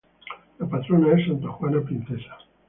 La 0.57 0.65
patrona 0.67 1.13
es 1.15 1.27
Santa 1.27 1.49
Juana 1.49 1.79
Princesa. 1.83 2.35